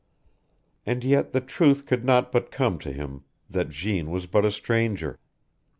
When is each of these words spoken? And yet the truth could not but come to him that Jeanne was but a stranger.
And 0.83 1.03
yet 1.03 1.31
the 1.31 1.41
truth 1.41 1.85
could 1.85 2.03
not 2.03 2.31
but 2.31 2.49
come 2.49 2.79
to 2.79 2.91
him 2.91 3.23
that 3.51 3.69
Jeanne 3.69 4.09
was 4.09 4.25
but 4.25 4.45
a 4.45 4.49
stranger. 4.49 5.19